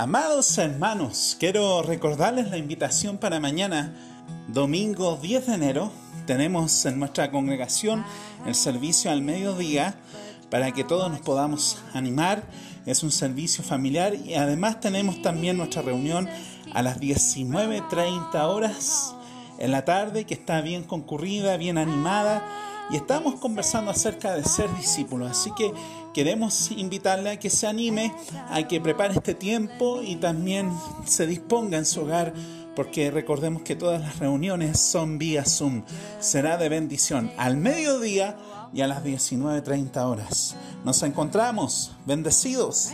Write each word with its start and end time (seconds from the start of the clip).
Amados 0.00 0.56
hermanos, 0.58 1.36
quiero 1.40 1.82
recordarles 1.82 2.50
la 2.50 2.56
invitación 2.56 3.18
para 3.18 3.40
mañana, 3.40 3.92
domingo 4.46 5.18
10 5.20 5.46
de 5.48 5.54
enero. 5.54 5.90
Tenemos 6.24 6.86
en 6.86 7.00
nuestra 7.00 7.32
congregación 7.32 8.04
el 8.46 8.54
servicio 8.54 9.10
al 9.10 9.22
mediodía 9.22 9.96
para 10.50 10.70
que 10.70 10.84
todos 10.84 11.10
nos 11.10 11.18
podamos 11.22 11.78
animar. 11.94 12.44
Es 12.86 13.02
un 13.02 13.10
servicio 13.10 13.64
familiar 13.64 14.14
y 14.14 14.34
además 14.34 14.78
tenemos 14.78 15.20
también 15.20 15.56
nuestra 15.56 15.82
reunión 15.82 16.28
a 16.72 16.80
las 16.82 17.00
19.30 17.00 18.40
horas 18.44 19.16
en 19.58 19.72
la 19.72 19.84
tarde 19.84 20.26
que 20.26 20.34
está 20.34 20.60
bien 20.60 20.84
concurrida, 20.84 21.56
bien 21.56 21.76
animada 21.76 22.46
y 22.90 22.96
estamos 22.96 23.36
conversando 23.36 23.90
acerca 23.90 24.34
de 24.34 24.44
ser 24.44 24.74
discípulo. 24.76 25.26
Así 25.26 25.50
que 25.56 25.72
queremos 26.14 26.70
invitarle 26.70 27.30
a 27.30 27.38
que 27.38 27.50
se 27.50 27.66
anime, 27.66 28.14
a 28.50 28.62
que 28.66 28.80
prepare 28.80 29.14
este 29.14 29.34
tiempo 29.34 30.00
y 30.02 30.16
también 30.16 30.72
se 31.04 31.26
disponga 31.26 31.78
en 31.78 31.86
su 31.86 32.02
hogar 32.02 32.32
porque 32.74 33.10
recordemos 33.10 33.62
que 33.62 33.74
todas 33.74 34.00
las 34.00 34.20
reuniones 34.20 34.78
son 34.78 35.18
vía 35.18 35.44
Zoom. 35.44 35.82
Será 36.20 36.56
de 36.56 36.68
bendición 36.68 37.32
al 37.36 37.56
mediodía 37.56 38.36
y 38.72 38.82
a 38.82 38.86
las 38.86 39.04
19.30 39.04 39.96
horas. 40.06 40.54
Nos 40.84 41.02
encontramos, 41.02 41.96
bendecidos. 42.06 42.90